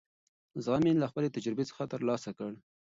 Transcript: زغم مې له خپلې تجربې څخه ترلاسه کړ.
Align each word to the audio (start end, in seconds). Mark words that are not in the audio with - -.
زغم 0.63 0.81
مې 0.85 0.91
له 1.01 1.07
خپلې 1.11 1.33
تجربې 1.35 1.63
څخه 1.69 1.83
ترلاسه 1.93 2.29
کړ. 2.37 2.51